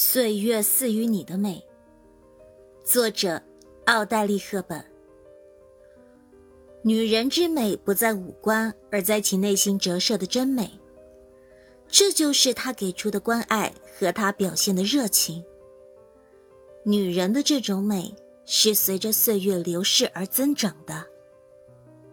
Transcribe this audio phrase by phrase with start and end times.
[0.00, 1.60] 岁月赐予你的美。
[2.84, 3.42] 作者
[3.86, 4.80] 奥黛丽赫本。
[6.82, 10.70] 女人之美不在五官而在其内心折射的真美
[11.88, 15.44] 这就是她给出的关爱和她表现的热情。
[16.84, 18.14] 女人的这种美
[18.46, 21.04] 是随着岁月流逝而增长的。